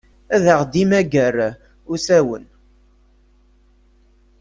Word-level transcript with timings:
Ad 0.35 0.45
aɣ-d-immager 0.53 1.35
usawen. 1.93 2.45